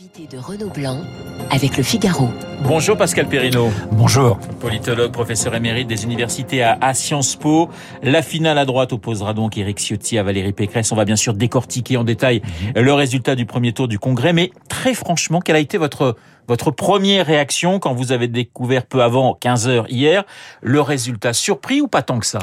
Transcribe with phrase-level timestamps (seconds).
[0.00, 1.02] L'invité de Renaud Blanc
[1.50, 2.30] avec le Figaro.
[2.62, 3.68] Bonjour Pascal Perrino.
[3.92, 4.38] Bonjour.
[4.58, 7.68] Politologue, professeur émérite des universités à, à, Sciences Po.
[8.02, 10.90] La finale à droite opposera donc Éric Ciotti à Valérie Pécresse.
[10.92, 12.80] On va bien sûr décortiquer en détail mmh.
[12.80, 14.32] le résultat du premier tour du Congrès.
[14.32, 16.16] Mais très franchement, quelle a été votre
[16.50, 20.24] votre première réaction quand vous avez découvert peu avant 15 heures hier
[20.62, 22.40] le résultat surpris ou pas tant que ça?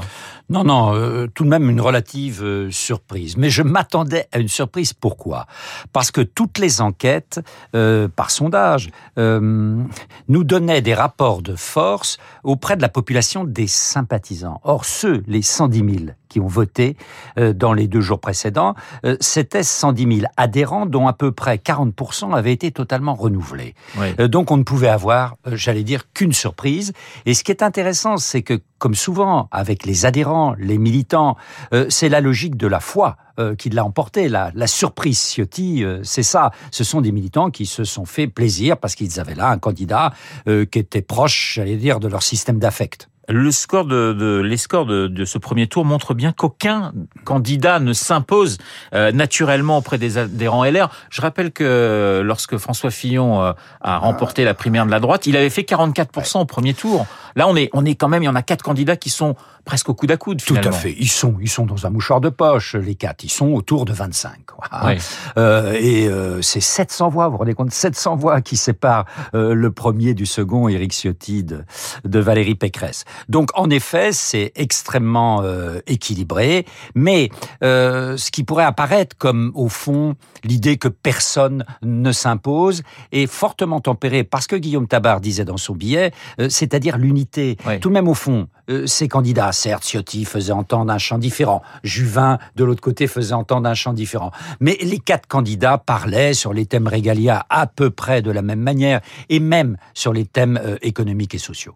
[0.49, 3.35] Non, non, euh, tout de même une relative euh, surprise.
[3.35, 4.93] Mais je m'attendais à une surprise.
[4.93, 5.45] Pourquoi?
[5.91, 7.41] Parce que toutes les enquêtes,
[7.75, 9.83] euh, par sondage, euh,
[10.29, 14.61] nous donnaient des rapports de force auprès de la population des sympathisants.
[14.63, 15.89] Or, ceux, les 110 000
[16.27, 16.97] qui ont voté
[17.37, 21.57] euh, dans les deux jours précédents, euh, c'était 110 000 adhérents dont à peu près
[21.57, 23.75] 40% avaient été totalement renouvelés.
[23.97, 24.07] Oui.
[24.19, 26.93] Euh, donc on ne pouvait avoir, j'allais dire, qu'une surprise.
[27.25, 31.35] Et ce qui est intéressant, c'est que comme souvent avec les adhérents, les militants,
[31.89, 33.17] c'est la logique de la foi
[33.57, 34.29] qui l'a emporté.
[34.29, 36.51] La, la surprise Ciotti, c'est ça.
[36.69, 40.13] Ce sont des militants qui se sont fait plaisir parce qu'ils avaient là un candidat
[40.45, 43.09] qui était proche, j'allais dire, de leur système d'affect.
[43.29, 46.93] Le score de, de les scores de, de, ce premier tour montrent bien qu'aucun
[47.25, 48.57] candidat ne s'impose
[48.93, 50.89] euh, naturellement auprès des adhérents LR.
[51.09, 55.35] Je rappelle que lorsque François Fillon euh, a remporté la primaire de la droite, il
[55.35, 57.05] avait fait 44% au premier tour.
[57.35, 59.35] Là, on est, on est quand même, il y en a quatre candidats qui sont
[59.67, 60.41] presque au coude à coude.
[60.41, 60.71] Finalement.
[60.71, 60.95] Tout à fait.
[60.97, 63.23] Ils sont, ils sont dans un mouchoir de poche, les quatre.
[63.23, 64.31] Ils sont autour de 25.
[64.85, 64.93] Oui.
[65.37, 67.27] Euh, et euh, c'est 700 voix.
[67.27, 67.71] Vous vous rendez compte?
[67.71, 69.05] 700 voix qui séparent
[69.35, 71.63] euh, le premier du second, Éric Ciotti, de,
[72.05, 73.05] de, Valérie Pécresse.
[73.29, 76.65] Donc, en effet, c'est extrêmement euh, équilibré.
[76.95, 77.29] Mais
[77.63, 83.79] euh, ce qui pourrait apparaître comme, au fond, l'idée que personne ne s'impose est fortement
[83.79, 87.57] tempéré parce que Guillaume Tabar disait dans son billet, euh, c'est-à-dire l'unité.
[87.65, 87.79] Oui.
[87.79, 88.47] Tout de même, au fond,
[88.85, 93.69] ces candidats, certes, Ciotti faisait entendre un chant différent, Juvin, de l'autre côté, faisait entendre
[93.69, 94.31] un chant différent.
[94.59, 98.59] Mais les quatre candidats parlaient sur les thèmes régalia à peu près de la même
[98.59, 101.73] manière, et même sur les thèmes euh, économiques et sociaux.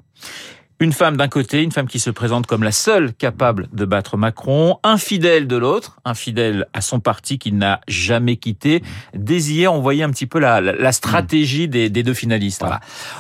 [0.82, 4.18] Une femme d'un côté, une femme qui se présente comme la seule capable de battre
[4.18, 8.82] Macron, infidèle de l'autre, infidèle à son parti qu'il n'a jamais quitté.
[9.14, 12.62] Dès hier, on voyait un petit peu la, la, la stratégie des, des, deux finalistes.
[12.62, 12.80] Voilà.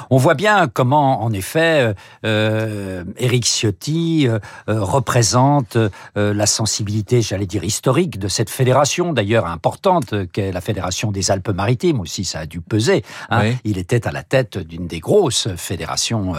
[0.09, 1.93] On voit bien comment, en effet,
[2.25, 9.45] euh, Éric Ciotti euh, représente euh, la sensibilité, j'allais dire, historique de cette fédération, d'ailleurs
[9.45, 11.99] importante, qu'est la Fédération des Alpes-Maritimes.
[11.99, 13.03] Aussi, ça a dû peser.
[13.29, 13.41] Hein.
[13.43, 13.57] Oui.
[13.65, 16.33] Il était à la tête d'une des grosses fédérations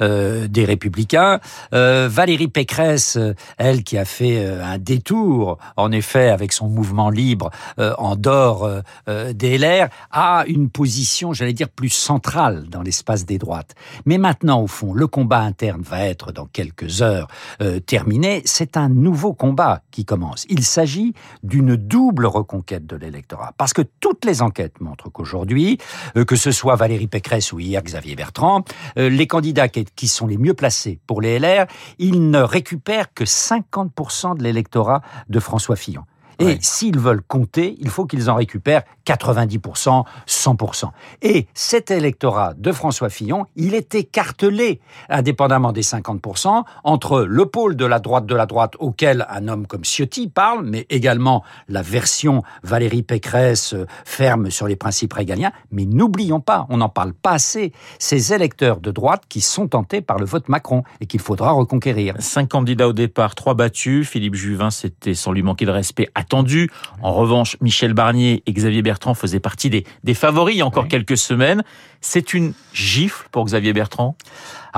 [0.00, 1.40] euh, républicains.
[1.72, 3.18] Euh, Valérie Pécresse,
[3.58, 8.16] elle qui a fait euh, un détour, en effet, avec son mouvement libre euh, en
[8.16, 8.68] dehors
[9.08, 13.74] euh, des LR, a une position, j'allais dire, plus centrale dans l'espace des droites.
[14.06, 17.28] Mais maintenant, au fond, le combat interne va être dans quelques heures
[17.60, 18.42] euh, terminé.
[18.44, 20.46] C'est un nouveau combat qui commence.
[20.48, 23.52] Il s'agit d'une double reconquête de l'électorat.
[23.58, 25.78] Parce que toutes les enquêtes montrent qu'aujourd'hui,
[26.16, 28.64] euh, que ce soit Valérie Pécresse ou hier Xavier Bertrand,
[28.98, 31.66] euh, les candidats qui sont les mieux placés pour les LR,
[31.98, 36.04] ils ne récupèrent que 50% de l'électorat de François Fillon.
[36.38, 36.58] Et ouais.
[36.60, 40.90] s'ils veulent compter, il faut qu'ils en récupèrent 90%, 100%.
[41.22, 47.76] Et cet électorat de François Fillon, il est écartelé, indépendamment des 50%, entre le pôle
[47.76, 51.82] de la droite de la droite auquel un homme comme Ciotti parle, mais également la
[51.82, 55.52] version Valérie Pécresse euh, ferme sur les principes régaliens.
[55.70, 60.00] Mais n'oublions pas, on n'en parle pas assez, ces électeurs de droite qui sont tentés
[60.00, 62.14] par le vote Macron et qu'il faudra reconquérir.
[62.18, 64.08] Cinq candidats au départ, trois battus.
[64.08, 66.70] Philippe Juvin, c'était sans lui manquer de respect attendu.
[67.02, 70.66] En revanche, Michel Barnier et Xavier Bertrand faisaient partie des, des favoris il y a
[70.66, 70.88] encore oui.
[70.88, 71.62] quelques semaines.
[72.00, 74.16] C'est une gifle pour Xavier Bertrand?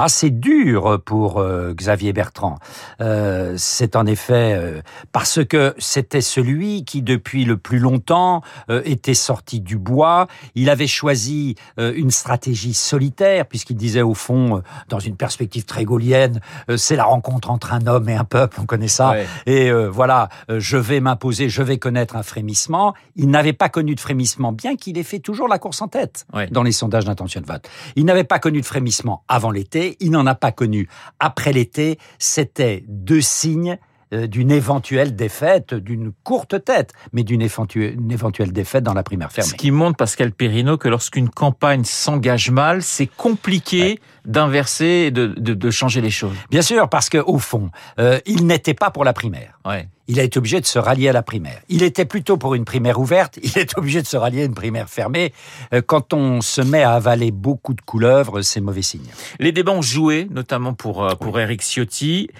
[0.08, 2.58] C'est dur pour euh, Xavier Bertrand.
[3.00, 4.80] Euh, c'est en effet euh,
[5.12, 10.26] parce que c'était celui qui, depuis le plus longtemps, euh, était sorti du bois.
[10.54, 15.84] Il avait choisi euh, une stratégie solitaire, puisqu'il disait au fond, dans une perspective très
[15.84, 16.40] gaulienne,
[16.76, 19.10] c'est la rencontre entre un homme et un peuple, on connaît ça.
[19.10, 19.26] Ouais.
[19.46, 22.94] Et voilà, je vais m'imposer, je vais connaître un frémissement.
[23.14, 26.26] Il n'avait pas connu de frémissement, bien qu'il ait fait toujours la course en tête
[26.34, 26.48] ouais.
[26.48, 27.68] dans les sondages d'intention de vote.
[27.96, 30.88] Il n'avait pas connu de frémissement avant l'été il n'en a pas connu.
[31.20, 33.78] Après l'été, c'était deux signes
[34.12, 39.50] d'une éventuelle défaite, d'une courte tête, mais d'une éventuelle, éventuelle, défaite dans la primaire fermée.
[39.50, 43.98] Ce qui montre, Pascal Perrino, que lorsqu'une campagne s'engage mal, c'est compliqué ouais.
[44.24, 46.36] d'inverser et de, de, de, changer les choses.
[46.50, 49.58] Bien sûr, parce qu'au fond, euh, il n'était pas pour la primaire.
[49.64, 49.88] Ouais.
[50.08, 51.60] Il a été obligé de se rallier à la primaire.
[51.68, 54.54] Il était plutôt pour une primaire ouverte, il est obligé de se rallier à une
[54.54, 55.32] primaire fermée.
[55.72, 59.08] Euh, quand on se met à avaler beaucoup de couleuvres, c'est mauvais signe.
[59.40, 61.06] Les débats ont joué, notamment pour.
[61.38, 62.30] Eric Ciotti.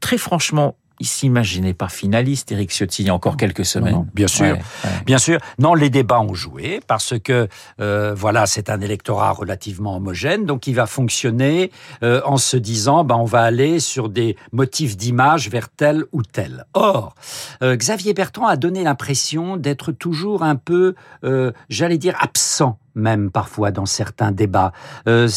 [0.00, 4.06] Très franchement, il s'imaginait pas finaliste, Éric Ciotti, il y a encore quelques semaines.
[4.14, 4.56] bien sûr,
[5.06, 5.38] bien sûr.
[5.58, 7.48] Non, les débats ont joué parce que
[7.80, 13.04] euh, voilà, c'est un électorat relativement homogène, donc il va fonctionner euh, en se disant,
[13.04, 16.64] ben on va aller sur des motifs d'image vers tel ou tel.
[16.74, 17.14] Or,
[17.62, 20.94] euh, Xavier Bertrand a donné l'impression d'être toujours un peu,
[21.68, 24.72] j'allais dire, absent même parfois dans certains débats.
[25.08, 25.28] Euh,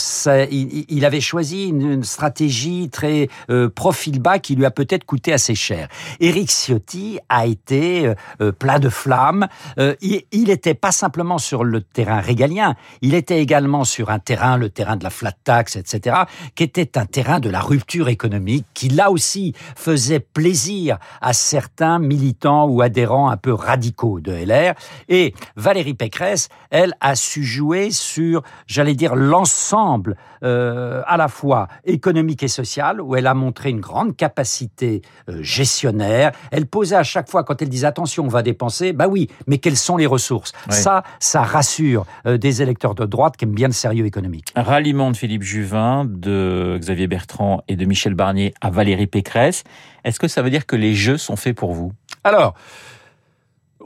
[0.52, 5.56] il, avait choisi une, stratégie très euh, profil bas qui lui a peut-être coûté assez
[5.56, 5.88] cher.
[6.20, 9.48] Éric Ciotti a été euh, euh plat de flammes.
[9.78, 14.70] Il n'était pas simplement sur le terrain régalien, il était également sur un terrain, le
[14.70, 16.16] terrain de la flat tax, etc.,
[16.56, 22.00] qui était un terrain de la rupture économique, qui là aussi faisait plaisir à certains
[22.00, 24.74] militants ou adhérents un peu radicaux de LR.
[25.10, 31.68] Et Valérie Pécresse, elle, a su jouer sur, j'allais dire, l'ensemble euh, à la fois
[31.86, 36.32] économique et social, où elle a montré une grande capacité euh, gestionnaire.
[36.52, 39.58] Elle posait à chaque fois, quand elle disait attention, on va dépenser, bah oui, mais
[39.58, 40.52] quelles sont les ressources?
[40.70, 44.54] Ça, ça rassure euh, des électeurs de droite qui aiment bien le sérieux économique.
[44.56, 49.64] Ralliement de Philippe Juvin, de Xavier Bertrand et de Michel Barnier à Valérie Pécresse.
[50.04, 51.94] Est-ce que ça veut dire que les jeux sont faits pour vous?
[52.24, 52.54] Alors,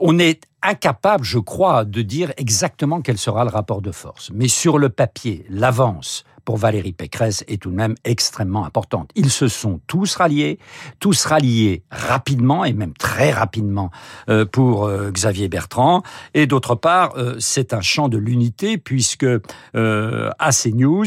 [0.01, 4.31] on est incapable, je crois, de dire exactement quel sera le rapport de force.
[4.33, 9.09] Mais sur le papier, l'avance pour Valérie Pécresse est tout de même extrêmement importante.
[9.15, 10.59] Ils se sont tous ralliés,
[10.99, 13.91] tous ralliés rapidement et même très rapidement
[14.29, 16.03] euh, pour euh, Xavier Bertrand.
[16.33, 19.25] Et d'autre part, euh, c'est un champ de l'unité puisque
[19.73, 21.05] à CNews,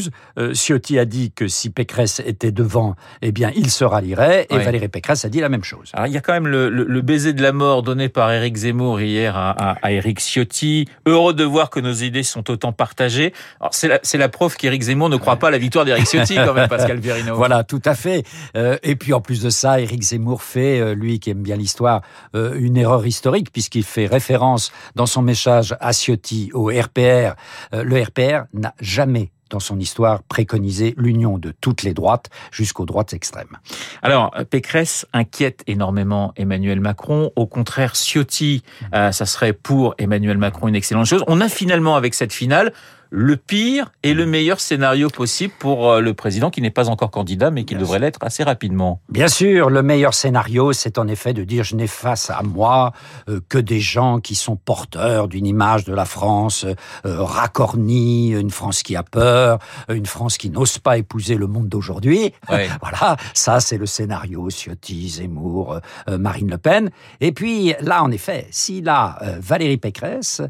[0.53, 4.47] Ciotti a dit que si Pécresse était devant, eh bien, il se rallierait.
[4.49, 4.63] Et oui.
[4.63, 5.89] Valérie Pécresse a dit la même chose.
[5.93, 8.31] Alors, il y a quand même le, le, le baiser de la mort donné par
[8.31, 10.87] Éric Zemmour hier à, à, à Éric Ciotti.
[11.05, 13.33] Heureux de voir que nos idées sont autant partagées.
[13.71, 16.53] C'est la, la preuve qu'Éric Zemmour ne croit pas à la victoire d'Éric Ciotti quand
[16.53, 17.35] même, Pascal Verino.
[17.35, 18.23] voilà, tout à fait.
[18.55, 21.55] Euh, et puis en plus de ça, Éric Zemmour fait, euh, lui qui aime bien
[21.55, 22.01] l'histoire,
[22.35, 27.35] euh, une erreur historique puisqu'il fait référence dans son message à Ciotti au RPR.
[27.73, 32.85] Euh, le RPR n'a jamais dans son histoire préconisé l'union de toutes les droites jusqu'aux
[32.85, 33.57] droites extrêmes.
[34.01, 37.31] Alors, Pécresse inquiète énormément Emmanuel Macron.
[37.35, 38.63] Au contraire, Ciotti,
[38.93, 41.23] euh, ça serait pour Emmanuel Macron une excellente chose.
[41.27, 42.73] On a finalement, avec cette finale,
[43.09, 47.11] le pire et le meilleur scénario possible pour euh, le président qui n'est pas encore
[47.11, 49.01] candidat mais qui Bien devrait l'être assez rapidement.
[49.09, 52.93] Bien sûr, le meilleur scénario, c'est en effet de dire je n'ai face à moi
[53.29, 56.65] euh, que des gens qui sont porteurs d'une image de la France
[57.05, 59.59] euh, racornie, une France qui a peur,
[59.89, 62.33] une France qui n'ose pas épouser le monde d'aujourd'hui.
[62.81, 66.89] Voilà, ça c'est le scénario Ciotti, Zemmour, Marine Le Pen.
[67.19, 70.41] Et puis là, en effet, s'il a Valérie Pécresse,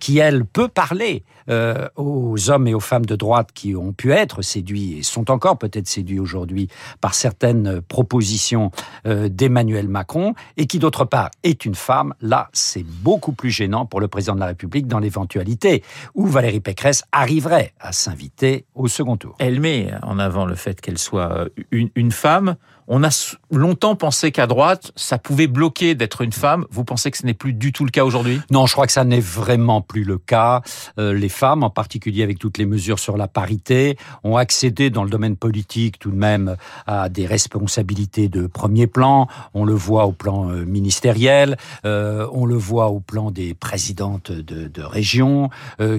[0.00, 4.12] qui elle peut parler euh, aux hommes et aux femmes de droite qui ont pu
[4.12, 6.68] être séduits et sont encore peut-être séduits aujourd'hui
[7.00, 8.70] par certaines propositions
[9.06, 13.86] euh, d'Emmanuel Macron et qui d'autre part est une femme, là c'est beaucoup plus gênant
[13.86, 15.82] pour le président de la République dans l'éventualité
[16.14, 19.34] où Valérie Pécresse arriverait à s'inviter au second tour.
[19.38, 22.56] Elle met en avant le fait qu'elle soit une, une femme
[22.88, 23.10] on a
[23.50, 26.64] longtemps pensé qu'à droite, ça pouvait bloquer d'être une femme.
[26.70, 28.40] Vous pensez que ce n'est plus du tout le cas aujourd'hui?
[28.50, 30.62] Non, je crois que ça n'est vraiment plus le cas.
[30.98, 35.04] Euh, les femmes, en particulier avec toutes les mesures sur la parité, ont accédé dans
[35.04, 36.56] le domaine politique tout de même
[36.86, 39.28] à des responsabilités de premier plan.
[39.52, 44.32] On le voit au plan euh, ministériel, euh, on le voit au plan des présidentes
[44.32, 45.50] de, régions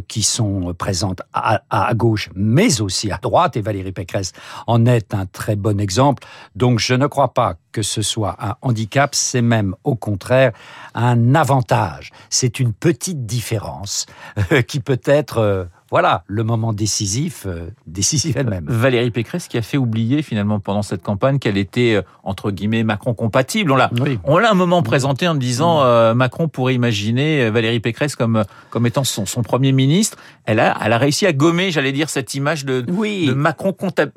[0.07, 3.57] qui sont présentes à, à gauche, mais aussi à droite.
[3.57, 4.31] Et Valérie Pécresse
[4.67, 6.25] en est un très bon exemple.
[6.55, 10.53] Donc je ne crois pas que ce soit un handicap, c'est même au contraire
[10.95, 12.11] un avantage.
[12.29, 14.05] C'est une petite différence
[14.51, 18.65] euh, qui peut être, euh, voilà, le moment décisif, euh, décisif elle-même.
[18.67, 22.83] Valérie Pécresse qui a fait oublier finalement pendant cette campagne qu'elle était euh, entre guillemets
[22.83, 23.71] Macron compatible.
[23.71, 24.19] On l'a, oui.
[24.23, 28.85] on l'a un moment présenté en disant euh, Macron pourrait imaginer Valérie Pécresse comme comme
[28.85, 30.17] étant son, son premier ministre.
[30.45, 33.25] Elle a, elle a réussi à gommer, j'allais dire, cette image de, oui.
[33.27, 33.75] de Macron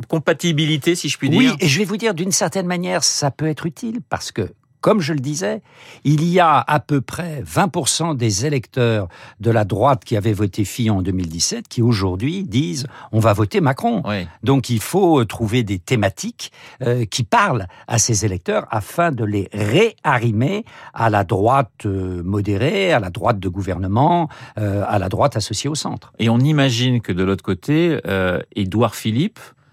[0.08, 1.38] compatibilité, si je puis dire.
[1.38, 4.48] Oui, et je vais vous dire d'une certaine manière, ça peut être utile parce que
[4.82, 5.62] comme je le disais,
[6.04, 9.08] il y a à peu près 20% des électeurs
[9.40, 13.62] de la droite qui avaient voté Fillon en 2017 qui aujourd'hui disent on va voter
[13.62, 14.02] Macron.
[14.04, 14.26] Oui.
[14.42, 19.48] Donc il faut trouver des thématiques euh, qui parlent à ces électeurs afin de les
[19.52, 25.36] réarrimer à la droite euh, modérée, à la droite de gouvernement, euh, à la droite
[25.36, 26.12] associée au centre.
[26.18, 28.94] Et on imagine que de l'autre côté, euh, Édouard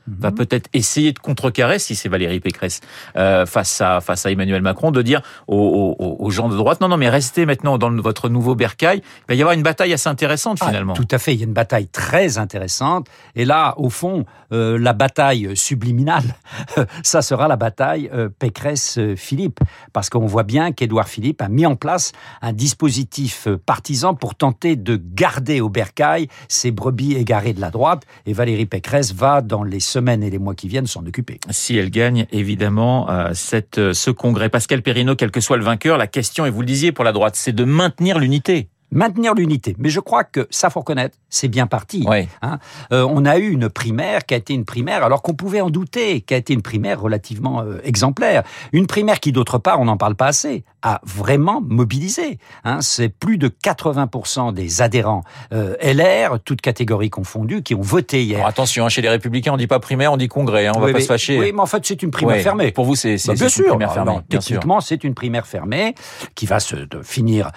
[0.09, 2.81] Philippe va peut-être essayer de contrecarrer, si c'est Valérie Pécresse
[3.15, 6.81] euh, face à face à Emmanuel Macron, de dire aux, aux, aux, gens de droite
[6.81, 9.01] non non mais restez maintenant dans votre nouveau bercail.
[9.01, 10.93] Il va y avoir une bataille assez intéressante ah, finalement.
[10.93, 13.07] tout à fait, il y a une bataille très intéressante.
[13.35, 16.35] Et là, au fond, euh, la bataille subliminale,
[17.03, 19.59] ça sera la bataille euh, Pécresse-Philippe,
[19.93, 22.11] parce qu'on voit bien qu'Édouard Philippe a mis en place
[22.41, 28.03] un dispositif partisan pour tenter de garder au bercail ces brebis égarées de la droite.
[28.25, 31.39] Et Valérie Pécresse va dans les semaines et les mois qui viennent s'en occuper.
[31.49, 33.33] Si elle gagne évidemment euh,
[33.77, 34.49] euh, ce congrès.
[34.49, 37.11] Pascal Perrineau, quel que soit le vainqueur, la question, et vous le disiez pour la
[37.11, 39.75] droite, c'est de maintenir l'unité maintenir l'unité.
[39.77, 42.05] Mais je crois que ça faut reconnaître, c'est bien parti.
[42.41, 42.59] Hein.
[42.91, 45.69] Euh, on a eu une primaire qui a été une primaire, alors qu'on pouvait en
[45.69, 48.43] douter, qui a été une primaire relativement euh, exemplaire.
[48.71, 52.39] Une primaire qui, d'autre part, on n'en parle pas assez, a vraiment mobilisé.
[52.63, 52.81] Hein.
[52.81, 58.45] C'est plus de 80% des adhérents euh, LR, toutes catégories confondues, qui ont voté hier.
[58.45, 60.69] attention, hein, chez les Républicains, on dit pas primaire, on dit congrès.
[60.69, 61.39] on va pas se fâcher.
[61.39, 62.71] Oui, mais en fait, c'est une primaire fermée.
[62.71, 64.19] Pour vous, c'est bah, une primaire fermée.
[64.29, 65.93] techniquement, c'est une primaire fermée
[66.33, 67.51] qui va se finir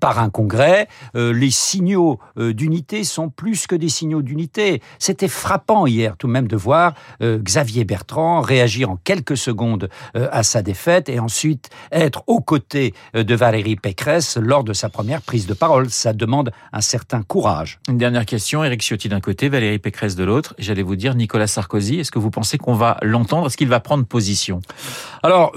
[0.00, 0.65] par un congrès
[1.14, 4.82] euh, les signaux euh, d'unité sont plus que des signaux d'unité.
[4.98, 9.88] C'était frappant hier tout de même de voir euh, Xavier Bertrand réagir en quelques secondes
[10.14, 15.22] à sa défaite et ensuite être aux côtés de Valérie Pécresse lors de sa première
[15.22, 15.90] prise de parole.
[15.90, 17.78] Ça demande un certain courage.
[17.88, 20.54] Une dernière question, Éric Ciotti d'un côté, Valérie Pécresse de l'autre.
[20.58, 23.46] J'allais vous dire Nicolas Sarkozy, est-ce que vous pensez qu'on va l'entendre?
[23.46, 24.60] Est-ce qu'il va prendre position?
[25.22, 25.52] Alors,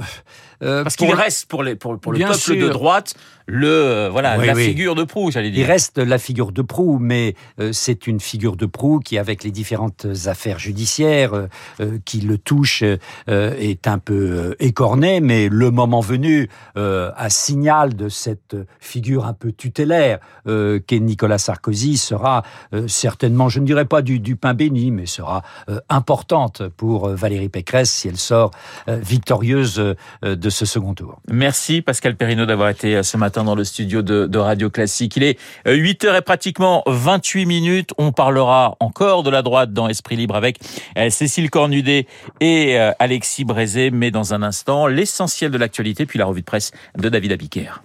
[0.60, 3.16] parce qu'il reste pour, les, pour, pour le peuple de droite
[3.50, 5.66] le euh, voilà la figure de proue, j'allais dire.
[5.66, 9.44] Il reste la figure de proue, mais euh, c'est une figure de proue qui, avec
[9.44, 11.34] les différentes affaires judiciaires
[11.80, 12.84] euh, qui le touchent,
[13.28, 15.20] est un peu écornée.
[15.20, 21.98] Mais le moment venu, un signal de cette figure un peu tutélaire qu'est Nicolas Sarkozy
[21.98, 22.44] sera
[22.88, 25.44] certainement, je ne dirais pas du, du pain béni, mais sera
[25.90, 28.52] importante pour Valérie Pécresse si elle sort
[28.88, 31.22] victorieuse de ce second tour.
[31.32, 35.16] Merci Pascal Perrineau d'avoir été ce matin dans le studio de, Radio Classique.
[35.18, 37.92] Il est 8h euh, et pratiquement 28 minutes.
[37.98, 40.60] On parlera encore de la droite dans Esprit Libre avec
[40.98, 42.08] euh, Cécile Cornudet
[42.40, 43.92] et euh, Alexis Brézé.
[43.92, 47.82] Mais dans un instant, l'essentiel de l'actualité, puis la revue de presse de David Abiker.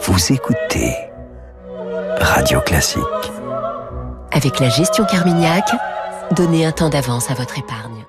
[0.00, 0.94] Vous écoutez
[2.18, 3.02] Radio Classique.
[4.32, 5.64] Avec la gestion Carmignac,
[6.34, 8.04] donnez un temps d'avance à votre épargne.